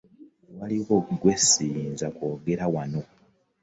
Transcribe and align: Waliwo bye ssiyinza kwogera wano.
Waliwo 0.59 0.95
bye 1.19 1.33
ssiyinza 1.41 2.07
kwogera 2.15 2.65
wano. 2.73 3.01